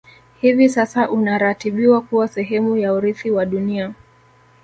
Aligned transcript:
Hivi 0.41 0.69
sasa 0.69 1.09
unaratibiwa 1.09 2.01
kuwa 2.01 2.27
sehemu 2.27 2.77
ya 2.77 2.93
Urithi 2.93 3.31
wa 3.31 3.45
dunia 3.45 3.93